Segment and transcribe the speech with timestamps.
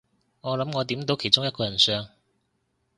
[0.41, 2.09] 我諗我點到其中一個人相